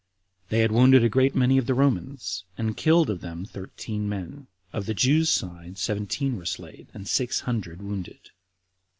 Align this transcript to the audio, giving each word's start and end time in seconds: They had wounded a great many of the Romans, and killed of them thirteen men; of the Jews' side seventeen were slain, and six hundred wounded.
They 0.49 0.61
had 0.61 0.71
wounded 0.71 1.03
a 1.03 1.09
great 1.09 1.35
many 1.35 1.59
of 1.59 1.67
the 1.67 1.75
Romans, 1.75 2.43
and 2.57 2.75
killed 2.75 3.07
of 3.07 3.21
them 3.21 3.45
thirteen 3.45 4.09
men; 4.09 4.47
of 4.73 4.87
the 4.87 4.95
Jews' 4.95 5.29
side 5.29 5.77
seventeen 5.77 6.37
were 6.37 6.45
slain, 6.47 6.87
and 6.91 7.07
six 7.07 7.41
hundred 7.41 7.83
wounded. 7.83 8.31